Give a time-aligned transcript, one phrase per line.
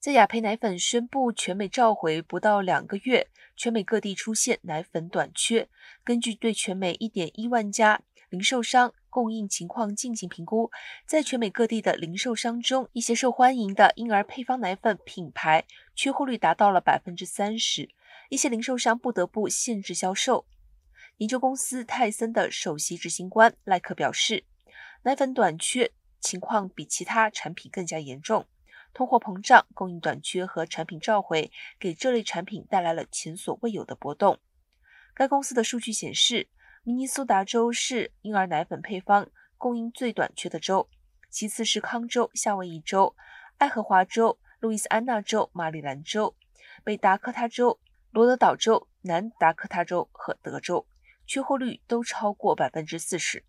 [0.00, 5.68] 在雅培奶粉宣布全美召回不到两个月，全美各地出现奶粉短缺。
[6.04, 8.00] 根据对全美一点一万家
[8.30, 10.70] 零售商供应情况进行评估，
[11.04, 15.64] 在全美各地的零售商中，一些受欢迎的婴儿配方奶粉品牌
[15.96, 17.88] 缺货率达到了百分之三十，
[18.28, 20.46] 一些零售商不得不限制销售。
[21.16, 24.44] 研究公司泰森的首席执行官赖克表示，
[25.02, 25.90] 奶粉短缺
[26.20, 28.46] 情况比其他产品更加严重。
[28.94, 34.38] 通货膨胀、供应短缺和产品召回给这类产品带来了前所未有的波动。
[35.14, 36.48] 该公司的数据显示，
[36.82, 40.88] 明尼苏达州是婴儿奶粉配方供应最短缺的州，
[41.28, 43.14] 其次是康州、夏威夷州、
[43.58, 46.34] 爱荷华州、路易斯安那州、马里兰州、
[46.82, 47.78] 北达科他州、
[48.10, 50.86] 罗德岛州、南达科他州和德州，
[51.26, 53.44] 缺货率都超过百分之四十。